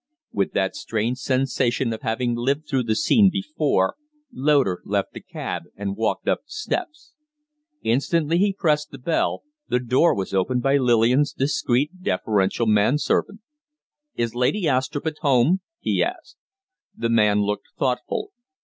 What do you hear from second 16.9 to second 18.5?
The man looked thoughtful.